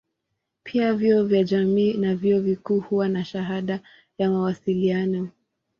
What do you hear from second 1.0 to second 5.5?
vya jamii na vyuo vikuu huwa na shahada ya mawasiliano.